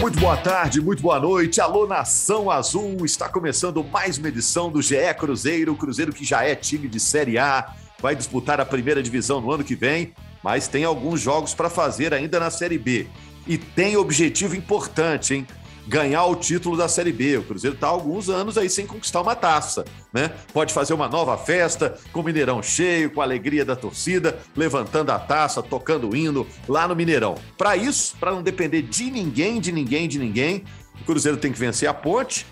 [0.00, 1.60] muito boa tarde, muito boa noite.
[1.60, 6.54] Alô, Nação Azul, está começando mais uma edição do GE Cruzeiro, Cruzeiro que já é
[6.54, 10.84] time de Série A, vai disputar a primeira divisão no ano que vem, mas tem
[10.84, 13.06] alguns jogos para fazer ainda na Série B.
[13.46, 15.46] E tem objetivo importante, hein?
[15.86, 17.38] Ganhar o título da Série B.
[17.38, 20.32] O Cruzeiro está há alguns anos aí sem conquistar uma taça, né?
[20.52, 25.10] Pode fazer uma nova festa com o Mineirão cheio, com a alegria da torcida, levantando
[25.10, 27.36] a taça, tocando o hino lá no Mineirão.
[27.56, 30.64] Para isso, para não depender de ninguém, de ninguém, de ninguém,
[31.00, 32.46] o Cruzeiro tem que vencer a Ponte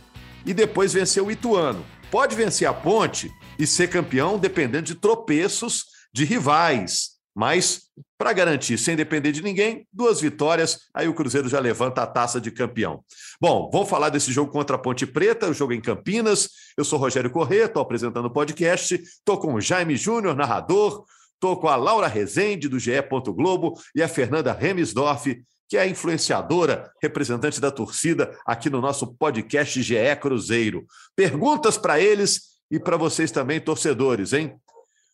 [0.47, 1.85] e depois vencer o Ituano.
[2.11, 7.83] Pode vencer a Ponte e ser campeão dependendo de tropeços de rivais, mas,
[8.25, 12.41] para garantir, sem depender de ninguém, duas vitórias, aí o Cruzeiro já levanta a taça
[12.41, 13.05] de campeão.
[13.39, 16.49] Bom, vamos falar desse jogo contra a Ponte Preta, o jogo em Campinas.
[16.75, 21.59] Eu sou Rogério Corrêa, estou apresentando o podcast, estou com o Jaime Júnior, narrador, estou
[21.59, 22.93] com a Laura Rezende, do GE.
[23.27, 29.15] Globo, e a Fernanda Remisdorf, que é a influenciadora, representante da torcida aqui no nosso
[29.19, 30.87] podcast GE Cruzeiro.
[31.15, 34.57] Perguntas para eles e para vocês também, torcedores, hein?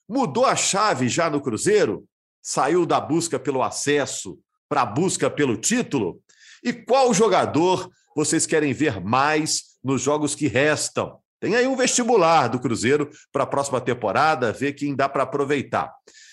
[0.09, 2.05] Mudou a chave já no Cruzeiro?
[2.43, 4.39] Saiu da busca pelo acesso
[4.69, 6.21] para a busca pelo título?
[6.63, 11.19] E qual jogador vocês querem ver mais nos jogos que restam?
[11.41, 15.93] Tem aí um vestibular do Cruzeiro para a próxima temporada, ver quem dá para aproveitar.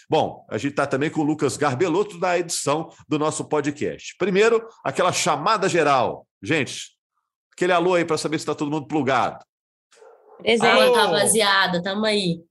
[0.10, 4.16] Bom, a gente está também com o Lucas Garbelotto na edição do nosso podcast.
[4.18, 6.26] Primeiro, aquela chamada geral.
[6.42, 6.92] Gente,
[7.54, 9.44] aquele alô aí para saber se está todo mundo plugado.
[10.38, 12.42] Presente, rapaziada, tamo aí.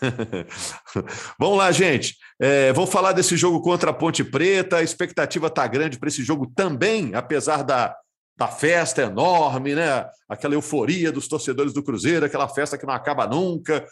[1.38, 2.16] Vamos lá, gente.
[2.40, 4.76] É, falar desse jogo contra a Ponte Preta.
[4.76, 7.94] A expectativa está grande para esse jogo também, apesar da,
[8.36, 10.06] da festa enorme, né?
[10.28, 13.86] Aquela euforia dos torcedores do Cruzeiro, aquela festa que não acaba nunca.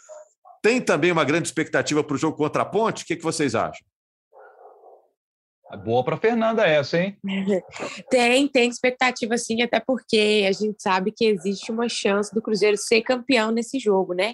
[0.61, 3.03] Tem também uma grande expectativa para o jogo contra a Ponte?
[3.03, 3.85] O que, que vocês acham?
[5.75, 7.17] Boa para Fernanda essa, hein?
[8.09, 12.77] tem, tem expectativa sim, até porque a gente sabe que existe uma chance do Cruzeiro
[12.77, 14.33] ser campeão nesse jogo, né?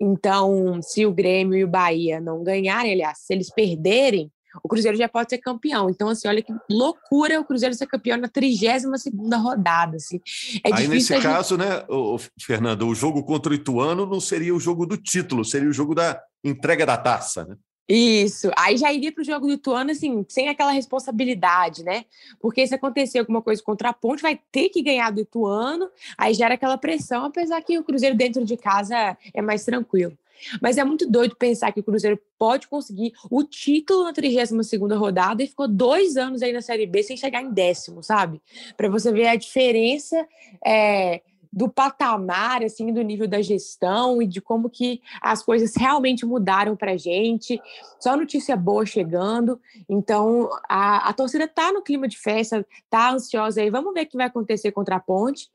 [0.00, 4.30] Então, se o Grêmio e o Bahia não ganharem, aliás, se eles perderem,
[4.62, 5.88] o Cruzeiro já pode ser campeão.
[5.88, 10.20] Então, assim, olha que loucura o Cruzeiro ser campeão na 32 segunda rodada, assim.
[10.64, 11.22] É Aí, nesse gente...
[11.22, 15.44] caso, né, o, Fernando, o jogo contra o Ituano não seria o jogo do título,
[15.44, 17.56] seria o jogo da entrega da taça, né?
[17.94, 18.50] Isso.
[18.56, 22.06] Aí já iria para o jogo do Ituano, assim, sem aquela responsabilidade, né?
[22.40, 26.32] Porque se acontecer alguma coisa contra a Ponte, vai ter que ganhar do Ituano, aí
[26.32, 30.16] gera aquela pressão, apesar que o Cruzeiro dentro de casa é mais tranquilo.
[30.60, 35.42] Mas é muito doido pensar que o Cruzeiro pode conseguir o título na 32 rodada
[35.42, 38.40] e ficou dois anos aí na Série B sem chegar em décimo, sabe?
[38.74, 40.26] Para você ver a diferença
[40.64, 41.20] é,
[41.52, 46.74] do patamar, assim, do nível da gestão e de como que as coisas realmente mudaram
[46.74, 47.60] para a gente.
[48.00, 49.60] Só notícia boa chegando.
[49.88, 53.68] Então, a, a torcida está no clima de festa, está ansiosa aí.
[53.68, 55.48] Vamos ver o que vai acontecer contra a Ponte.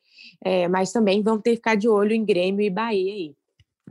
[0.43, 3.35] É, mas também vamos ter que ficar de olho em Grêmio e Bahia aí.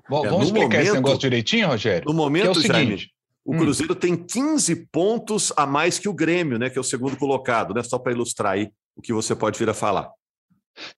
[0.09, 2.05] Bom, é, vamos explicar momento, esse negócio direitinho, Rogério?
[2.07, 3.11] No momento, é o seguinte, Jaime,
[3.45, 3.59] o hum.
[3.59, 6.71] Cruzeiro tem 15 pontos a mais que o Grêmio, né?
[6.71, 7.83] Que é o segundo colocado, né?
[7.83, 10.11] Só para ilustrar aí o que você pode vir a falar.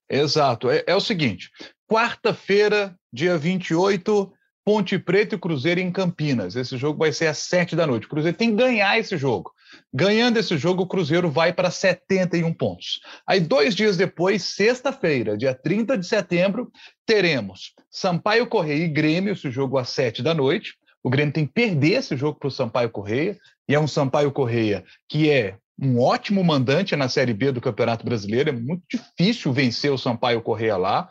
[0.09, 0.69] Exato.
[0.69, 1.49] É, é o seguinte:
[1.87, 4.31] quarta-feira, dia 28,
[4.65, 6.55] Ponte Preta e Cruzeiro em Campinas.
[6.55, 8.05] Esse jogo vai ser às sete da noite.
[8.05, 9.51] O Cruzeiro tem que ganhar esse jogo.
[9.93, 12.99] Ganhando esse jogo, o Cruzeiro vai para 71 pontos.
[13.25, 16.71] Aí, dois dias depois, sexta-feira, dia 30 de setembro,
[17.05, 20.75] teremos Sampaio Correia e Grêmio, esse jogo às sete da noite.
[21.01, 24.31] O Grêmio tem que perder esse jogo para o Sampaio Correia, e é um Sampaio
[24.31, 28.49] Correia que é um ótimo mandante na Série B do Campeonato Brasileiro.
[28.49, 31.09] É muito difícil vencer o Sampaio Correia lá.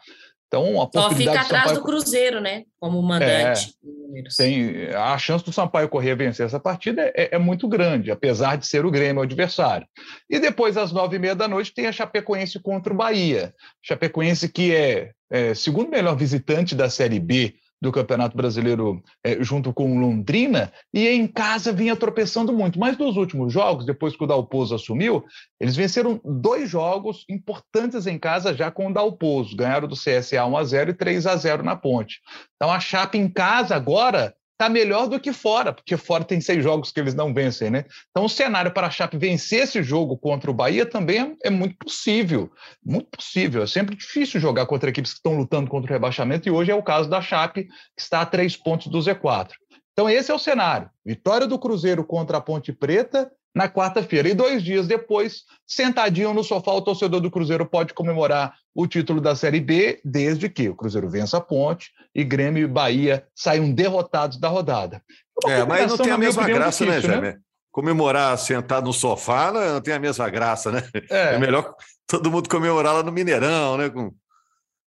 [0.49, 1.75] Então, a Só fica atrás Sampaio...
[1.75, 2.65] do Cruzeiro, né?
[2.81, 3.75] Como mandante.
[4.15, 8.57] É, tem, a chance do Sampaio Correia vencer essa partida é, é, muito grande, apesar
[8.57, 9.87] de ser o Grêmio o adversário.
[10.29, 13.55] E depois, às nove e meia da noite, tem a Chapecoense contra o Bahia.
[13.83, 19.73] Chapecoense que é, é segundo melhor visitante da Série B do Campeonato Brasileiro é, junto
[19.73, 22.79] com Londrina, e em casa vinha tropeçando muito.
[22.79, 25.25] Mas nos últimos jogos, depois que o Dalpozo assumiu,
[25.61, 29.57] eles venceram dois jogos importantes em casa já com o Dalpozo.
[29.57, 32.21] Ganharam do CSA 1 a 0 e 3 a 0 na Ponte.
[32.57, 36.65] Então a Chape em casa agora está melhor do que fora, porque fora tem seis
[36.65, 37.85] jogos que eles não vencem, né?
[38.11, 41.77] Então o cenário para a Chape vencer esse jogo contra o Bahia também é, muito
[41.77, 42.51] possível,
[42.85, 43.63] muito possível.
[43.63, 46.75] É sempre difícil jogar contra equipes que estão lutando contra o rebaixamento e hoje é
[46.75, 49.51] o caso da Chape, que está a três pontos do Z4.
[49.93, 50.91] Então esse é o cenário.
[51.07, 54.29] Vitória do Cruzeiro contra a Ponte Preta na quarta-feira.
[54.29, 59.21] E dois dias depois, sentadinho no sofá, o torcedor do Cruzeiro pode comemorar o título
[59.21, 63.73] da Série B, desde que o Cruzeiro vença a ponte e Grêmio e Bahia saiam
[63.73, 65.03] derrotados da rodada.
[65.47, 67.39] É, mas não tem a mesma graça, né, difícil, né, Jaime?
[67.71, 70.83] comemorar sentado no sofá não tem a mesma graça, né?
[71.09, 71.75] É, é melhor
[72.09, 73.89] todo mundo comemorar lá no Mineirão, né?
[73.89, 74.13] Com...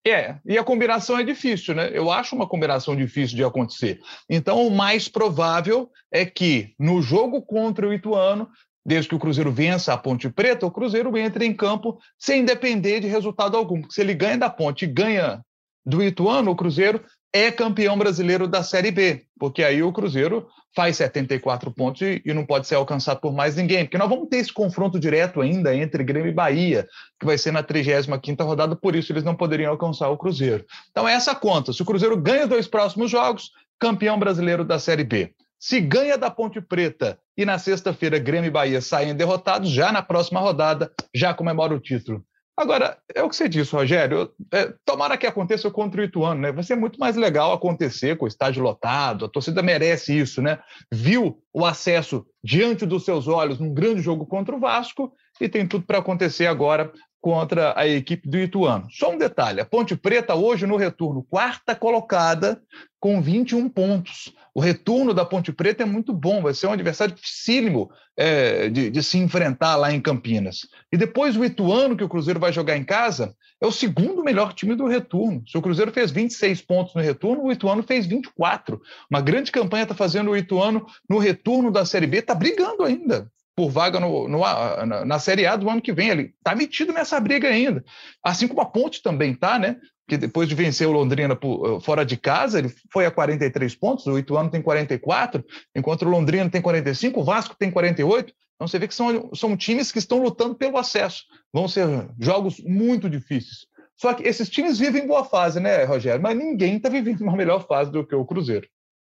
[0.06, 1.92] É, e a combinação é difícil, né?
[1.94, 4.00] Eu acho uma combinação difícil de acontecer.
[4.28, 8.50] Então, o mais provável é que no jogo contra o Ituano,
[8.84, 13.00] desde que o Cruzeiro vença a Ponte Preta, o Cruzeiro entre em campo sem depender
[13.00, 13.82] de resultado algum.
[13.82, 15.40] Porque se ele ganha da Ponte e ganha
[15.86, 17.04] do Ituano, o Cruzeiro
[17.34, 22.34] é campeão brasileiro da Série B, porque aí o Cruzeiro faz 74 pontos e, e,
[22.34, 25.76] não pode ser alcançado por mais ninguém, porque nós vamos ter esse confronto direto ainda
[25.76, 26.88] entre Grêmio e Bahia,
[27.20, 30.66] que vai ser na 35ª rodada, por isso eles não poderiam alcançar o Cruzeiro.
[30.90, 35.04] Então é essa conta, se o Cruzeiro ganha dois próximos jogos, campeão brasileiro da Série
[35.04, 35.34] B.
[35.60, 40.02] Se ganha da Ponte Preta e na sexta-feira Grêmio e Bahia saem derrotados, já na
[40.02, 42.26] próxima rodada já comemora o título.
[42.58, 44.32] Agora, é o que você disse, Rogério.
[44.52, 46.52] É, tomara que aconteça contra o Ituano, né?
[46.52, 50.60] Vai ser muito mais legal acontecer com o estádio lotado, a torcida merece isso, né?
[50.92, 55.68] Viu o acesso diante dos seus olhos num grande jogo contra o Vasco e tem
[55.68, 58.88] tudo para acontecer agora contra a equipe do Ituano.
[58.92, 62.62] Só um detalhe: a Ponte Preta hoje no retorno, quarta colocada,
[63.00, 64.34] com 21 pontos.
[64.54, 68.90] O retorno da Ponte Preta é muito bom, vai ser um adversário dificílimo é, de,
[68.90, 70.68] de, se enfrentar lá em Campinas.
[70.92, 74.54] E depois o Ituano, que o Cruzeiro vai jogar em casa, é o segundo melhor
[74.54, 75.42] time do retorno.
[75.48, 78.82] Se o Cruzeiro fez 26 pontos no retorno, o Ituano fez 24.
[79.10, 83.32] Uma grande campanha está fazendo o Ituano no retorno da Série B, está brigando ainda
[83.56, 86.10] por vaga no, no, na, na Série A do ano que vem.
[86.10, 87.84] Ele está metido nessa briga ainda.
[88.24, 89.78] Assim como a Ponte também está, né?
[90.12, 93.74] Que depois de vencer o Londrina por, eh, fora de casa, ele foi a 43
[93.76, 95.42] pontos, o Ituano tem 44,
[95.74, 98.34] enquanto o Londrina tem 45, o Vasco tem 48.
[98.56, 101.24] Então você vê que são, são times que estão lutando pelo acesso.
[101.54, 101.88] Vão ser
[102.20, 103.68] jogos muito difíceis.
[103.96, 106.22] Só que esses times vivem boa fase, né, Rogério?
[106.22, 108.68] Mas ninguém está vivendo uma melhor fase do que o Cruzeiro.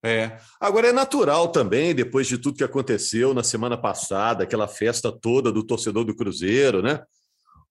[0.05, 0.37] É.
[0.61, 5.53] Agora é natural também, depois de tudo que aconteceu na semana passada, aquela festa toda
[5.53, 7.01] do torcedor do Cruzeiro, né?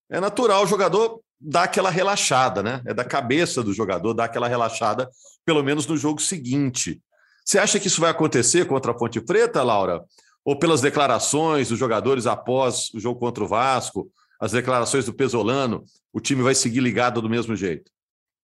[0.10, 2.82] É natural o jogador dar aquela relaxada, né?
[2.86, 5.10] É da cabeça do jogador dar aquela relaxada,
[5.46, 7.02] pelo menos no jogo seguinte.
[7.46, 10.04] Você acha que isso vai acontecer contra a Ponte Preta, Laura?
[10.44, 15.84] Ou pelas declarações dos jogadores após o jogo contra o Vasco, as declarações do Pesolano,
[16.14, 17.92] o time vai seguir ligado do mesmo jeito?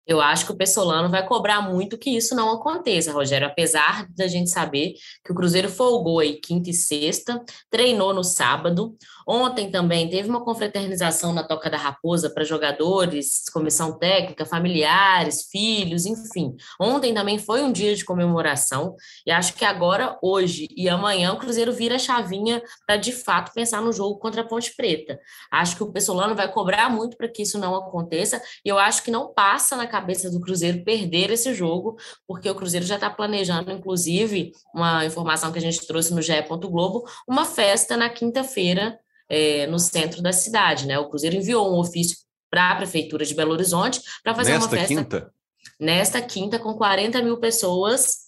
[0.08, 4.28] Eu acho que o Pessolano vai cobrar muito que isso não aconteça, Rogério, apesar da
[4.28, 4.94] gente saber
[5.24, 8.96] que o Cruzeiro folgou aí quinta e sexta, treinou no sábado.
[9.28, 16.06] Ontem também teve uma confraternização na Toca da Raposa para jogadores, comissão técnica, familiares, filhos,
[16.06, 16.56] enfim.
[16.80, 21.38] Ontem também foi um dia de comemoração e acho que agora, hoje e amanhã, o
[21.38, 25.20] Cruzeiro vira a chavinha para de fato pensar no jogo contra a Ponte Preta.
[25.52, 29.02] Acho que o Pessolano vai cobrar muito para que isso não aconteça e eu acho
[29.02, 31.98] que não passa na cabeça do Cruzeiro perder esse jogo,
[32.28, 36.34] porque o Cruzeiro já está planejando, inclusive, uma informação que a gente trouxe no GE.
[36.66, 39.00] Globo, uma festa na quinta-feira
[39.30, 40.86] é, no centro da cidade.
[40.86, 41.00] Né?
[41.00, 42.18] O Cruzeiro enviou um ofício
[42.50, 44.96] para a Prefeitura de Belo Horizonte para fazer nesta uma festa.
[44.96, 45.34] Quinta?
[45.80, 48.26] Nesta quinta, com 40 mil pessoas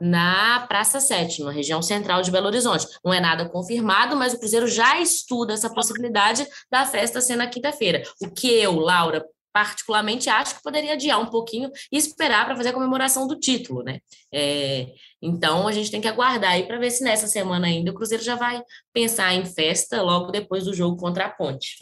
[0.00, 2.86] na Praça 7, na região central de Belo Horizonte.
[3.04, 7.46] Não é nada confirmado, mas o Cruzeiro já estuda essa possibilidade da festa ser na
[7.46, 8.02] quinta-feira.
[8.20, 12.70] O que eu, Laura, particularmente acho que poderia adiar um pouquinho e esperar para fazer
[12.70, 14.00] a comemoração do título, né?
[14.32, 14.88] É,
[15.20, 18.22] então a gente tem que aguardar aí para ver se nessa semana ainda o Cruzeiro
[18.22, 18.62] já vai
[18.92, 21.76] pensar em festa logo depois do jogo contra a Ponte.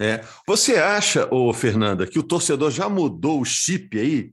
[0.00, 0.24] É.
[0.46, 4.32] Você acha, ô Fernanda, que o torcedor já mudou o chip aí?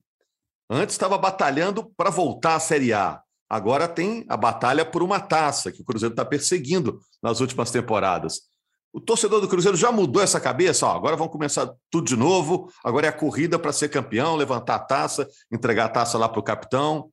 [0.69, 3.21] Antes estava batalhando para voltar à Série A.
[3.50, 8.48] Agora tem a batalha por uma taça que o Cruzeiro está perseguindo nas últimas temporadas.
[8.91, 10.88] O torcedor do Cruzeiro já mudou essa cabeça?
[10.88, 12.72] Ó, agora vamos começar tudo de novo.
[12.84, 16.39] Agora é a corrida para ser campeão, levantar a taça, entregar a taça lá para
[16.39, 17.12] o capitão.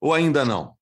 [0.00, 0.76] Ou ainda não?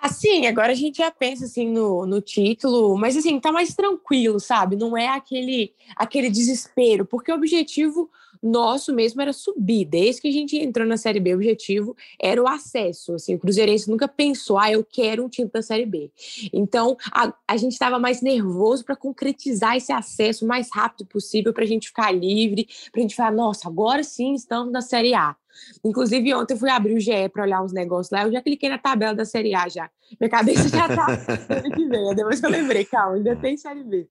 [0.00, 4.40] Assim, agora a gente já pensa assim no, no título, mas assim, tá mais tranquilo,
[4.40, 4.74] sabe?
[4.74, 8.10] Não é aquele aquele desespero, porque o objetivo
[8.42, 9.84] nosso mesmo era subir.
[9.84, 13.14] Desde que a gente entrou na Série B, o objetivo era o acesso.
[13.14, 16.10] Assim, o Cruzeirense nunca pensou, ah, eu quero um time da Série B.
[16.52, 21.52] Então, a, a gente estava mais nervoso para concretizar esse acesso o mais rápido possível,
[21.52, 25.14] para a gente ficar livre, para a gente falar, nossa, agora sim estamos na Série
[25.14, 25.36] A.
[25.84, 28.68] Inclusive, ontem eu fui abrir o GE para olhar uns negócios lá, eu já cliquei
[28.68, 29.90] na tabela da Série A já.
[30.18, 31.06] Minha cabeça já tá
[31.48, 32.14] ano que vem.
[32.14, 34.08] Depois que eu lembrei, calma, ainda tem Série B.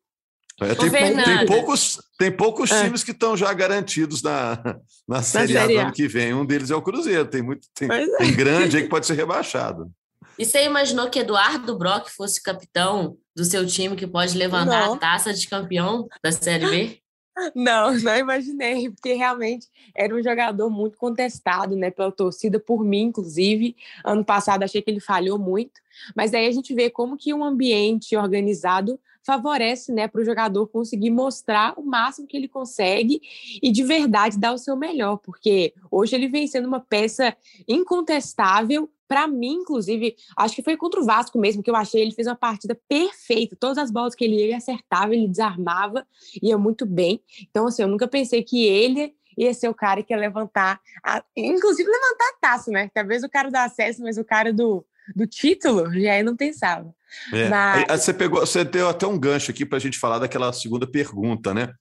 [0.62, 2.84] É, tem, tem, poucos, tem poucos é.
[2.84, 6.34] times que estão já garantidos na, na Série A do ano que vem.
[6.34, 7.26] Um deles é o Cruzeiro.
[7.26, 8.18] Tem muito tem, é.
[8.18, 9.90] tem grande aí que pode ser rebaixado.
[10.38, 14.94] E você imaginou que Eduardo Brock fosse capitão do seu time que pode levantar Não.
[14.94, 17.00] a taça de campeão da Série B?
[17.56, 23.04] Não, não imaginei, porque realmente era um jogador muito contestado, né, pela torcida, por mim,
[23.04, 23.78] inclusive.
[24.04, 25.80] Ano passado achei que ele falhou muito,
[26.14, 30.68] mas daí a gente vê como que um ambiente organizado favorece, né, para o jogador
[30.68, 33.22] conseguir mostrar o máximo que ele consegue
[33.62, 37.36] e de verdade dar o seu melhor, porque hoje ele vem sendo uma peça
[37.68, 42.12] incontestável para mim, inclusive, acho que foi contra o Vasco mesmo que eu achei ele
[42.12, 43.56] fez uma partida perfeita.
[43.60, 46.06] Todas as bolas que ele ia, acertava, ele desarmava,
[46.40, 47.20] ia muito bem.
[47.50, 51.24] Então, assim, eu nunca pensei que ele ia ser o cara que ia levantar, a...
[51.36, 52.92] inclusive levantar a taça, né?
[52.94, 54.86] Talvez o cara do acesso, mas o cara do,
[55.16, 56.94] do título, já aí não pensava.
[57.34, 57.50] É.
[57.50, 58.02] Mas...
[58.02, 61.54] Você pegou, você deu até um gancho aqui para a gente falar daquela segunda pergunta,
[61.54, 61.74] né?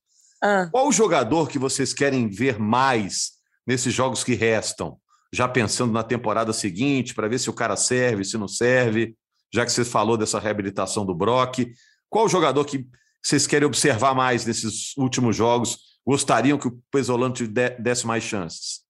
[0.42, 0.68] Ah.
[0.70, 3.32] Qual o jogador que vocês querem ver mais
[3.66, 4.98] nesses jogos que restam?
[5.32, 9.14] já pensando na temporada seguinte, para ver se o cara serve, se não serve,
[9.52, 11.66] já que você falou dessa reabilitação do Brock.
[12.08, 12.86] Qual o jogador que
[13.22, 15.98] vocês querem observar mais nesses últimos jogos?
[16.06, 18.82] Gostariam que o Pesolano te desse mais chances?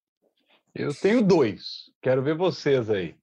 [0.74, 1.90] Eu tenho dois.
[2.00, 3.16] Quero ver vocês aí.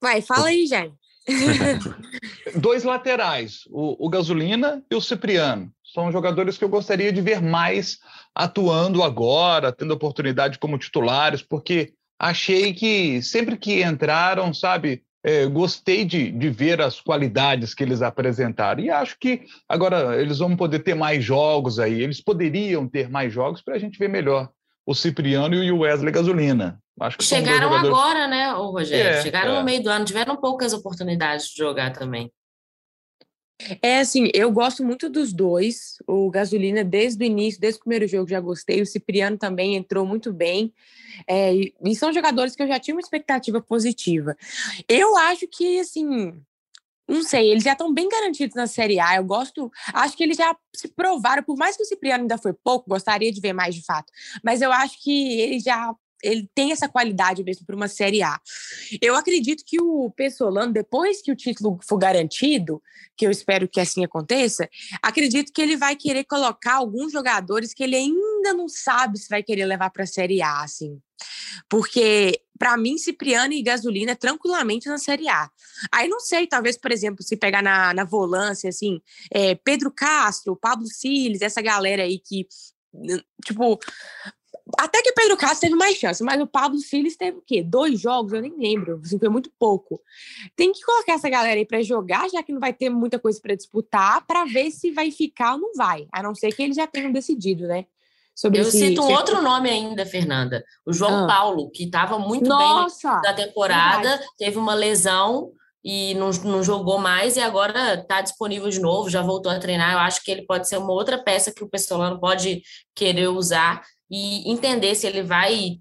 [0.00, 0.94] Vai, fala aí, Jair.
[2.56, 5.72] Dois laterais, o, o, Gasolina e o Cipriano.
[5.84, 7.98] São jogadores que eu gostaria de ver mais
[8.34, 16.04] atuando agora, tendo oportunidade como titulares, porque achei que sempre que entraram, sabe, é, gostei
[16.04, 18.82] de, de ver as qualidades que eles apresentaram.
[18.82, 23.32] E acho que agora eles vão poder ter mais jogos aí, eles poderiam ter mais
[23.32, 24.48] jogos para a gente ver melhor
[24.86, 26.80] o Cipriano e o Wesley Gasolina.
[27.00, 29.18] Acho que Chegaram agora, né, o Rogério?
[29.18, 29.58] É, Chegaram é.
[29.58, 32.30] no meio do ano, tiveram poucas oportunidades de jogar também.
[33.82, 35.96] É assim, eu gosto muito dos dois.
[36.06, 38.80] O Gasolina, desde o início, desde o primeiro jogo, já gostei.
[38.80, 40.72] O Cipriano também entrou muito bem.
[41.26, 44.36] É, e são jogadores que eu já tinha uma expectativa positiva.
[44.88, 46.32] Eu acho que, assim,
[47.06, 49.16] não sei, eles já estão bem garantidos na Série A.
[49.16, 52.52] Eu gosto, acho que eles já se provaram, por mais que o Cipriano ainda foi
[52.52, 54.10] pouco, gostaria de ver mais de fato.
[54.44, 58.38] Mas eu acho que eles já ele tem essa qualidade mesmo para uma Série A.
[59.00, 62.82] Eu acredito que o Pessolano, depois que o título for garantido,
[63.16, 64.68] que eu espero que assim aconteça,
[65.02, 69.42] acredito que ele vai querer colocar alguns jogadores que ele ainda não sabe se vai
[69.42, 71.00] querer levar para a Série A, assim.
[71.68, 75.50] Porque, para mim, Cipriano e Gasolina é tranquilamente na Série A.
[75.92, 79.00] Aí não sei, talvez, por exemplo, se pegar na, na volância, assim,
[79.32, 82.46] é, Pedro Castro, Pablo Siles, essa galera aí que
[83.44, 83.78] tipo,
[85.10, 87.62] que o Pedro Castro teve mais chance, mas o Pablo Siles teve o quê?
[87.62, 88.32] Dois jogos?
[88.32, 89.00] Eu nem lembro.
[89.04, 90.00] Assim, foi muito pouco.
[90.56, 93.40] Tem que colocar essa galera aí para jogar, já que não vai ter muita coisa
[93.40, 96.06] para disputar, para ver se vai ficar ou não vai.
[96.12, 97.86] A não ser que eles já tenham decidido, né?
[98.34, 98.78] Sobre Eu esse...
[98.78, 100.64] cito um outro nome ainda, Fernanda.
[100.86, 101.26] O João ah.
[101.26, 104.26] Paulo, que estava muito Nossa, bem da temporada, verdade.
[104.38, 105.52] teve uma lesão
[105.84, 109.92] e não, não jogou mais e agora está disponível de novo, já voltou a treinar.
[109.92, 112.62] Eu acho que ele pode ser uma outra peça que o Pessolano pode
[112.94, 115.78] querer usar e entender se ele vai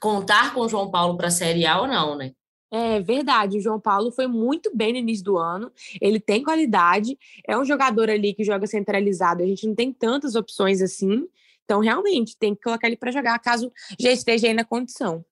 [0.00, 2.32] contar com o João Paulo para a Série A ou não, né?
[2.72, 7.18] É verdade, o João Paulo foi muito bem no início do ano, ele tem qualidade,
[7.46, 11.26] é um jogador ali que joga centralizado, a gente não tem tantas opções assim,
[11.64, 15.24] então realmente tem que colocar ele para jogar caso já esteja aí na condição.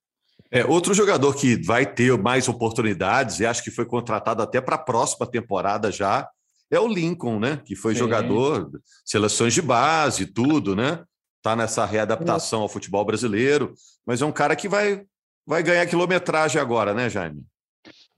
[0.50, 4.74] É, outro jogador que vai ter mais oportunidades, e acho que foi contratado até para
[4.74, 6.28] a próxima temporada já,
[6.70, 7.60] é o Lincoln, né?
[7.64, 8.00] Que foi Sim.
[8.00, 8.70] jogador,
[9.04, 11.02] seleções de base, tudo, né?
[11.38, 13.74] Está nessa readaptação ao futebol brasileiro,
[14.06, 15.04] mas é um cara que vai,
[15.46, 17.42] vai ganhar quilometragem agora, né, Jaime?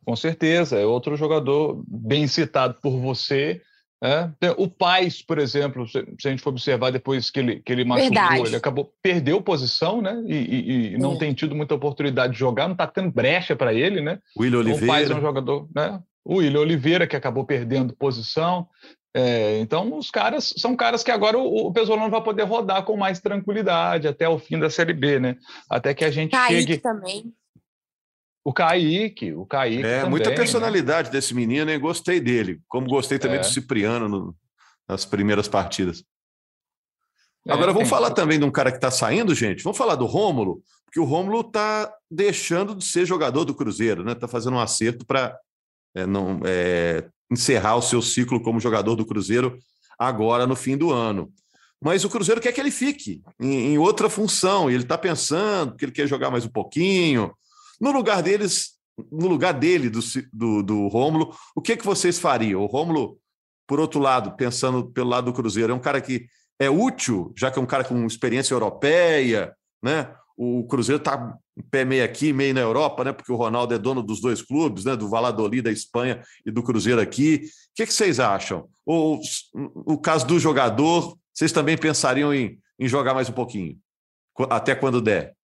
[0.04, 3.60] Com certeza, é outro jogador bem citado por você.
[4.02, 4.30] É.
[4.56, 8.14] O Paz, por exemplo, se a gente for observar depois que ele, que ele machucou,
[8.14, 8.46] Verdade.
[8.46, 10.22] ele acabou perdeu posição, né?
[10.26, 11.18] E, e, e não é.
[11.18, 14.18] tem tido muita oportunidade de jogar, não está tendo brecha para ele, né?
[14.34, 14.84] O William Oliveira.
[14.84, 16.00] Então, o Paz é um jogador, né?
[16.24, 18.66] O William Oliveira, que acabou perdendo posição.
[19.12, 22.96] É, então, os caras são caras que agora o, o Pesolano vai poder rodar com
[22.96, 25.36] mais tranquilidade até o fim da Série B, né?
[25.68, 26.78] Até que a gente Kaique chegue.
[26.78, 27.34] também.
[28.44, 29.84] O Kaique, o Kaique.
[29.84, 30.36] É, também, muita né?
[30.36, 31.12] personalidade né?
[31.12, 32.60] desse menino, e gostei dele.
[32.68, 33.40] Como gostei também é.
[33.40, 34.36] do Cipriano no,
[34.88, 36.04] nas primeiras partidas.
[37.46, 39.64] É, agora, vamos falar também de um cara que está saindo, gente.
[39.64, 44.12] Vamos falar do Rômulo, porque o Rômulo está deixando de ser jogador do Cruzeiro, né?
[44.12, 45.36] Está fazendo um acerto para
[45.94, 49.58] é, não é, encerrar o seu ciclo como jogador do Cruzeiro
[49.98, 51.32] agora no fim do ano.
[51.82, 55.76] Mas o Cruzeiro quer que ele fique em, em outra função, e ele está pensando
[55.76, 57.32] que ele quer jogar mais um pouquinho.
[57.80, 58.72] No lugar deles,
[59.10, 60.00] no lugar dele, do,
[60.32, 62.62] do, do Rômulo, o que, que vocês fariam?
[62.62, 63.18] O Rômulo,
[63.66, 66.26] por outro lado, pensando pelo lado do Cruzeiro, é um cara que
[66.58, 70.14] é útil, já que é um cara com experiência europeia, né?
[70.42, 71.36] O Cruzeiro está
[71.70, 73.12] pé meio aqui, meio na Europa, né?
[73.12, 74.96] Porque o Ronaldo é dono dos dois clubes, né?
[74.96, 77.42] Do Valladolid da Espanha e do Cruzeiro aqui.
[77.44, 78.66] O que, que vocês acham?
[78.86, 79.20] Ou
[79.74, 83.76] o caso do jogador, vocês também pensariam em, em jogar mais um pouquinho?
[84.48, 85.34] Até quando der?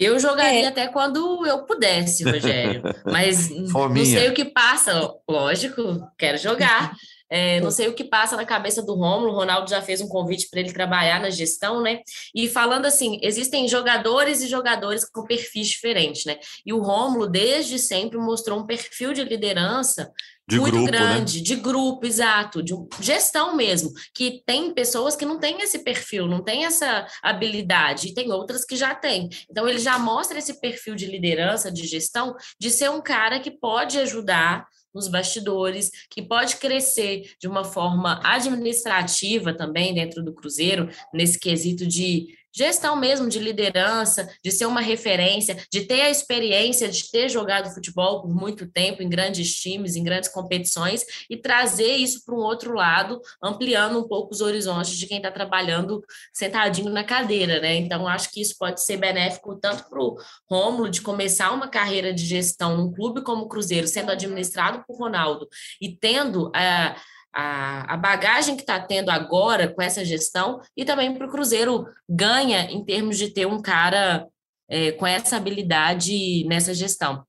[0.00, 0.68] Eu jogaria é.
[0.68, 2.82] até quando eu pudesse, Rogério.
[3.04, 3.98] Mas Fominha.
[3.98, 5.12] não sei o que passa.
[5.28, 6.94] Lógico, quero jogar.
[7.34, 9.32] É, não sei o que passa na cabeça do Romulo.
[9.32, 12.00] O Ronaldo já fez um convite para ele trabalhar na gestão, né?
[12.32, 16.38] E falando assim, existem jogadores e jogadores com perfis diferentes, né?
[16.64, 20.12] E o Romulo, desde sempre, mostrou um perfil de liderança
[20.48, 20.98] de muito grupo, né?
[20.98, 21.44] grande, né?
[21.44, 26.40] de grupo, exato, de gestão mesmo, que tem pessoas que não têm esse perfil, não
[26.40, 29.28] têm essa habilidade, e tem outras que já têm.
[29.50, 33.50] Então, ele já mostra esse perfil de liderança, de gestão, de ser um cara que
[33.50, 40.88] pode ajudar nos bastidores, que pode crescer de uma forma administrativa também dentro do Cruzeiro,
[41.12, 46.88] nesse quesito de gestão mesmo de liderança, de ser uma referência, de ter a experiência
[46.88, 51.96] de ter jogado futebol por muito tempo em grandes times, em grandes competições e trazer
[51.96, 56.90] isso para um outro lado, ampliando um pouco os horizontes de quem está trabalhando sentadinho
[56.90, 57.74] na cadeira, né?
[57.76, 60.16] Então acho que isso pode ser benéfico tanto para o
[60.48, 64.96] Rômulo de começar uma carreira de gestão num clube como o Cruzeiro, sendo administrado por
[64.96, 65.48] Ronaldo
[65.80, 70.84] e tendo a uh, a, a bagagem que está tendo agora com essa gestão e
[70.84, 74.26] também para o Cruzeiro ganha em termos de ter um cara
[74.68, 77.26] é, com essa habilidade nessa gestão.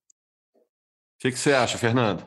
[0.55, 2.25] O que, que você acha, Fernando?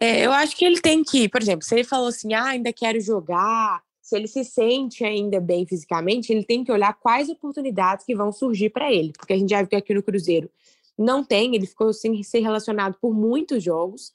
[0.00, 2.72] É, eu acho que ele tem que, por exemplo, se ele falou assim, ah, ainda
[2.72, 8.04] quero jogar, se ele se sente ainda bem fisicamente, ele tem que olhar quais oportunidades
[8.04, 10.50] que vão surgir para ele, porque a gente já viu que aqui no Cruzeiro
[10.96, 14.12] não tem, ele ficou sem ser relacionado por muitos jogos.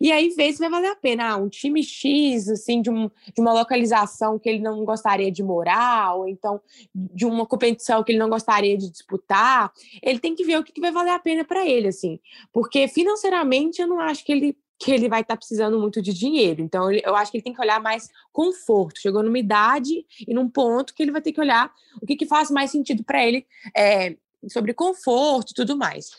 [0.00, 1.30] E aí vê se vai valer a pena.
[1.30, 5.42] Ah, um time X, assim, de, um, de uma localização que ele não gostaria de
[5.42, 6.60] morar, ou então
[6.94, 9.72] de uma competição que ele não gostaria de disputar.
[10.02, 12.18] Ele tem que ver o que, que vai valer a pena para ele, assim.
[12.52, 16.12] Porque financeiramente eu não acho que ele que ele vai estar tá precisando muito de
[16.12, 16.60] dinheiro.
[16.60, 19.00] Então, eu acho que ele tem que olhar mais conforto.
[19.00, 22.26] Chegou numa idade e num ponto que ele vai ter que olhar o que, que
[22.26, 24.16] faz mais sentido para ele é,
[24.48, 26.10] sobre conforto e tudo mais.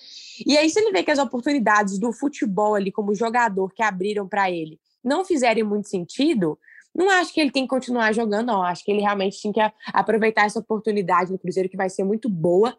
[0.46, 4.28] E aí, se ele vê que as oportunidades do futebol ali, como jogador, que abriram
[4.28, 6.58] para ele, não fizerem muito sentido,
[6.96, 8.64] não acho que ele tem que continuar jogando, não.
[8.64, 9.62] Acho que ele realmente tinha que
[9.94, 12.76] aproveitar essa oportunidade no Cruzeiro, que vai ser muito boa.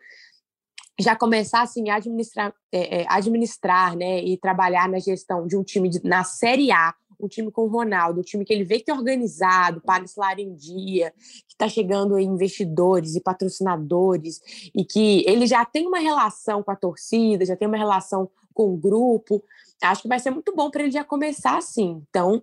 [0.98, 5.62] Já começar assim, a administrar, é, é, administrar né, e trabalhar na gestão de um
[5.62, 8.80] time de, na Série A, um time com o Ronaldo, um time que ele vê
[8.80, 11.12] que é organizado, paga salário em dia,
[11.46, 14.40] que está chegando investidores e patrocinadores,
[14.74, 18.72] e que ele já tem uma relação com a torcida, já tem uma relação com
[18.72, 19.44] o grupo.
[19.82, 22.02] Acho que vai ser muito bom para ele já começar assim.
[22.08, 22.42] Então,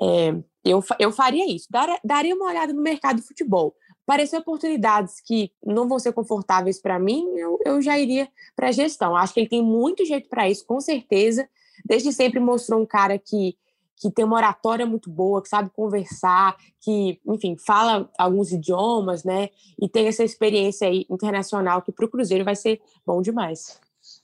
[0.00, 1.66] é, eu, eu faria isso.
[1.68, 3.74] Dar, daria uma olhada no mercado de futebol.
[4.06, 8.72] Parecer oportunidades que não vão ser confortáveis para mim, eu, eu já iria para a
[8.72, 9.16] gestão.
[9.16, 11.48] Acho que ele tem muito jeito para isso, com certeza.
[11.84, 13.56] Desde sempre mostrou um cara que
[14.00, 19.50] que tem uma oratória muito boa, que sabe conversar, que, enfim, fala alguns idiomas, né?
[19.80, 23.78] E tem essa experiência aí internacional que para o Cruzeiro vai ser bom demais.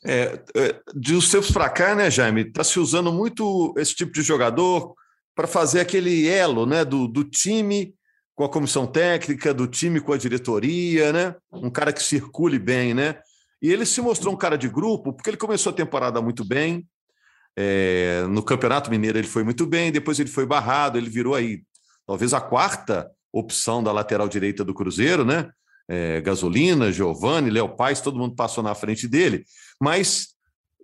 [0.05, 4.13] É, é de os tempos para cá, né, Jaime, está se usando muito esse tipo
[4.13, 4.95] de jogador
[5.35, 7.95] para fazer aquele elo, né, do, do time
[8.35, 11.35] com a comissão técnica, do time com a diretoria, né?
[11.53, 13.19] Um cara que circule bem, né?
[13.63, 16.87] E ele se mostrou um cara de grupo, porque ele começou a temporada muito bem,
[17.57, 21.63] é, no Campeonato Mineiro ele foi muito bem, depois ele foi barrado, ele virou aí
[22.07, 25.51] talvez a quarta opção da lateral direita do Cruzeiro, né?
[25.89, 29.45] É, Gasolina, Giovanni, Léo Paz, todo mundo passou na frente dele,
[29.81, 30.35] mas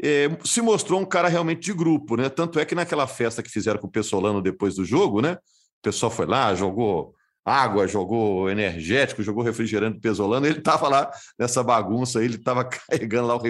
[0.03, 2.29] é, se mostrou um cara realmente de grupo, né?
[2.29, 5.33] Tanto é que naquela festa que fizeram com o Pessolano depois do jogo, né?
[5.33, 11.63] O pessoal foi lá, jogou água, jogou energético, jogou refrigerante pesolano, ele estava lá nessa
[11.63, 13.43] bagunça, ele estava carregando lá o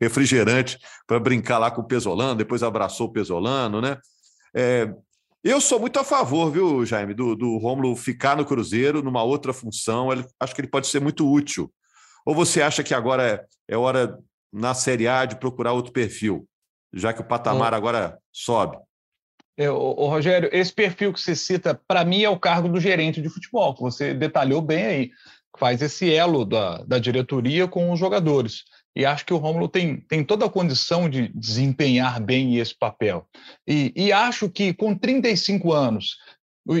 [0.00, 3.96] refrigerante para brincar lá com o pesolano, depois abraçou o pesolano, né?
[4.54, 4.92] É,
[5.44, 9.52] eu sou muito a favor, viu, Jaime, do, do Rômulo ficar no Cruzeiro numa outra
[9.52, 11.72] função, ele, acho que ele pode ser muito útil.
[12.24, 13.26] Ou você acha que agora
[13.68, 14.18] é, é hora,
[14.52, 16.46] na Série A, de procurar outro perfil,
[16.92, 18.78] já que o patamar agora sobe?
[19.62, 23.22] É, o, Rogério, esse perfil que você cita, para mim, é o cargo do gerente
[23.22, 25.10] de futebol, que você detalhou bem aí,
[25.58, 28.64] faz esse elo da, da diretoria com os jogadores.
[28.94, 33.26] E acho que o Rômulo tem, tem toda a condição de desempenhar bem esse papel.
[33.66, 36.16] E, e acho que com 35 anos,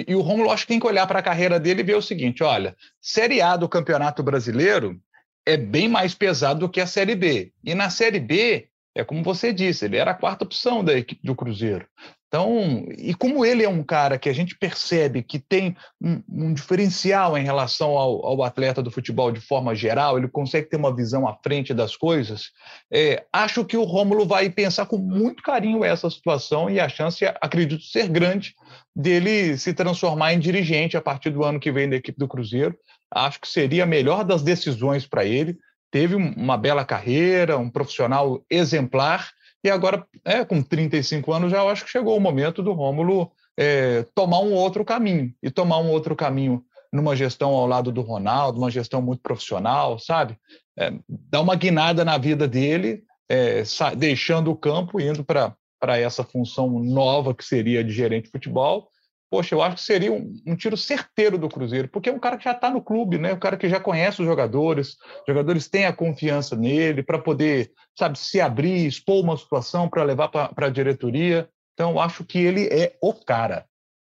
[0.06, 2.02] e o Rômulo acho que tem que olhar para a carreira dele e ver o
[2.02, 5.00] seguinte: olha, Série A do Campeonato Brasileiro
[5.46, 7.52] é bem mais pesado do que a Série B.
[7.64, 11.24] E na Série B, é como você disse, ele era a quarta opção da equipe
[11.24, 11.86] do Cruzeiro.
[12.34, 16.54] Então, e como ele é um cara que a gente percebe que tem um, um
[16.54, 20.96] diferencial em relação ao, ao, atleta do futebol de forma geral, ele consegue ter uma
[20.96, 22.50] visão à frente das coisas,
[22.90, 27.22] é, acho que o Rômulo vai pensar com muito carinho essa situação e a chance,
[27.38, 28.54] acredito, ser grande
[28.96, 32.74] dele se transformar em dirigente a partir do ano que vem da equipe do Cruzeiro.
[33.10, 35.58] Acho que seria a melhor das decisões para ele.
[35.90, 39.28] Teve uma bela carreira, um profissional exemplar
[39.64, 43.30] e agora, é, com 35 anos, já eu acho que chegou o momento do Rômulo
[43.56, 45.32] é, tomar um outro caminho.
[45.42, 49.98] E tomar um outro caminho numa gestão ao lado do Ronaldo, uma gestão muito profissional,
[49.98, 50.36] sabe?
[50.78, 53.62] É, dar uma guinada na vida dele, é,
[53.96, 55.56] deixando o campo, indo para
[55.98, 58.88] essa função nova que seria de gerente de futebol
[59.32, 62.36] poxa, eu acho que seria um, um, tiro certeiro do Cruzeiro, porque é um cara
[62.36, 63.32] que já está no clube, né?
[63.32, 64.88] Um cara que já conhece os jogadores,
[65.20, 70.04] os jogadores têm a confiança nele para poder, sabe, se abrir, expor uma situação para
[70.04, 71.48] levar para a diretoria.
[71.72, 73.64] Então, acho que ele é o cara.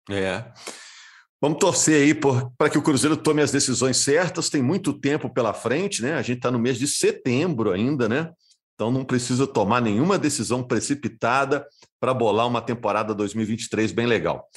[0.07, 0.43] É.
[1.41, 4.51] Vamos torcer aí para que o Cruzeiro tome as decisões certas.
[4.51, 6.13] Tem muito tempo pela frente, né?
[6.13, 8.29] A gente está no mês de setembro ainda, né?
[8.75, 11.65] Então não precisa tomar nenhuma decisão precipitada
[11.99, 14.47] para bolar uma temporada 2023 bem legal.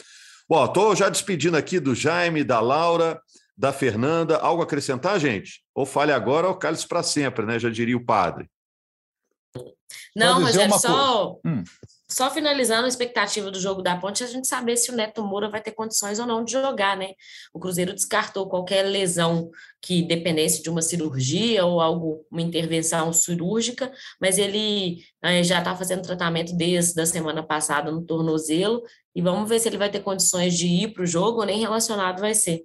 [0.50, 3.22] Bom, estou já despedindo aqui do Jaime, da Laura,
[3.56, 4.36] da Fernanda.
[4.36, 5.62] Algo a acrescentar, gente?
[5.72, 7.56] Ou fale agora ou cale-se para sempre, né?
[7.56, 8.50] Já diria o padre.
[10.14, 11.62] Não, Rogério, só, hum.
[12.08, 15.48] só finalizando a expectativa do jogo da Ponte, a gente saber se o Neto Moura
[15.48, 17.12] vai ter condições ou não de jogar, né?
[17.52, 23.92] O Cruzeiro descartou qualquer lesão que dependesse de uma cirurgia ou algo, uma intervenção cirúrgica,
[24.20, 28.82] mas ele eh, já está fazendo tratamento desde a semana passada no tornozelo,
[29.14, 31.60] e vamos ver se ele vai ter condições de ir para o jogo ou nem
[31.60, 32.64] relacionado vai ser.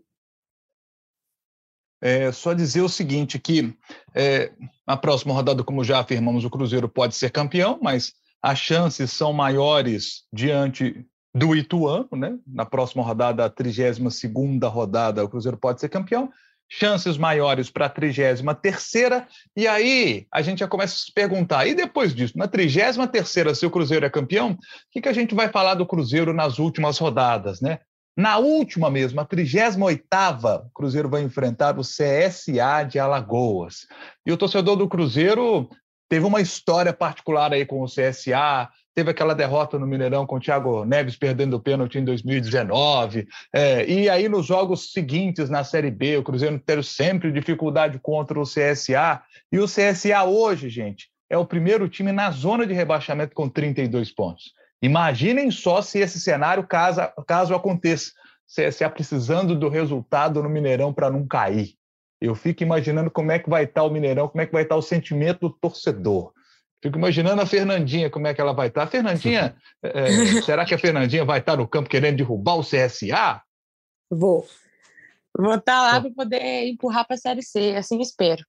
[2.06, 3.76] É, só dizer o seguinte, que
[4.14, 4.52] é,
[4.88, 9.34] na próxima rodada, como já afirmamos, o Cruzeiro pode ser campeão, mas as chances são
[9.34, 12.38] maiores diante do Ituano, né?
[12.46, 16.30] Na próxima rodada, a 32ª rodada, o Cruzeiro pode ser campeão.
[16.70, 19.26] Chances maiores para a 33ª.
[19.58, 23.66] E aí, a gente já começa a se perguntar, e depois disso, na 33ª, se
[23.66, 24.58] o Cruzeiro é campeão, o
[24.92, 27.80] que, que a gente vai falar do Cruzeiro nas últimas rodadas, né?
[28.18, 33.86] Na última mesmo, a 38ª, o Cruzeiro vai enfrentar o CSA de Alagoas.
[34.26, 35.70] E o torcedor do Cruzeiro
[36.08, 40.40] teve uma história particular aí com o CSA, teve aquela derrota no Mineirão com o
[40.40, 43.28] Thiago Neves perdendo o pênalti em 2019.
[43.54, 48.40] É, e aí, nos jogos seguintes na Série B, o Cruzeiro teve sempre dificuldade contra
[48.40, 49.22] o CSA.
[49.52, 54.12] E o CSA hoje, gente, é o primeiro time na zona de rebaixamento com 32
[54.14, 54.54] pontos.
[54.86, 58.12] Imaginem só se esse cenário, caso, caso aconteça,
[58.46, 61.74] CSA precisando do resultado no Mineirão para não cair.
[62.22, 64.62] Eu fico imaginando como é que vai estar tá o Mineirão, como é que vai
[64.62, 66.32] estar tá o sentimento do torcedor.
[66.84, 68.82] Fico imaginando a Fernandinha, como é que ela vai estar.
[68.82, 68.88] Tá.
[68.88, 73.42] A Fernandinha, é, será que a Fernandinha vai estar no campo querendo derrubar o CSA?
[74.12, 74.48] Vou.
[75.36, 78.46] Vou estar lá para poder empurrar para a Série C, assim espero.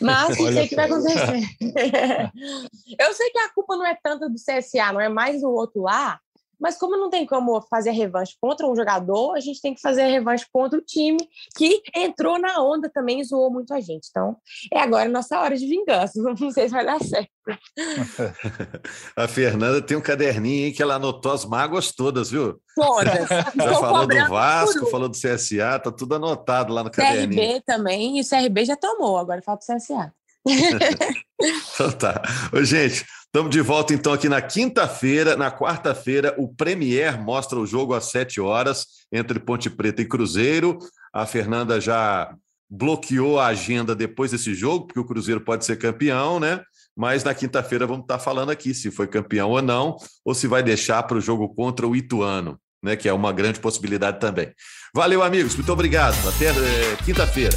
[0.00, 1.48] Mas não sei o que vai acontecer.
[2.98, 5.82] eu sei que a culpa não é tanto do CSA, não é mais do outro
[5.82, 6.20] lá,
[6.62, 10.04] mas como não tem como fazer revanche contra um jogador, a gente tem que fazer
[10.04, 11.18] revanche contra o time
[11.56, 14.06] que entrou na onda também e zoou muito a gente.
[14.08, 14.36] Então,
[14.72, 16.12] é agora a nossa hora de vingança.
[16.40, 17.32] Não sei se vai dar certo.
[19.16, 22.60] a Fernanda tem um caderninho aí que ela anotou as mágoas todas, viu?
[22.76, 23.28] Todas.
[23.56, 27.42] Já falou do Vasco, falou do CSA, tá tudo anotado lá no caderninho.
[27.42, 30.14] CRB também, e o CRB já tomou, agora falta o CSA.
[31.74, 32.22] então tá.
[32.52, 35.38] Ô, gente, Estamos de volta então aqui na quinta-feira.
[35.38, 40.78] Na quarta-feira, o Premier mostra o jogo às sete horas entre Ponte Preta e Cruzeiro.
[41.10, 42.34] A Fernanda já
[42.68, 46.60] bloqueou a agenda depois desse jogo, porque o Cruzeiro pode ser campeão, né?
[46.94, 50.62] Mas na quinta-feira vamos estar falando aqui se foi campeão ou não, ou se vai
[50.62, 52.96] deixar para o jogo contra o Ituano, né?
[52.96, 54.52] Que é uma grande possibilidade também.
[54.94, 55.54] Valeu, amigos.
[55.54, 56.16] Muito obrigado.
[56.28, 57.56] Até é, quinta-feira.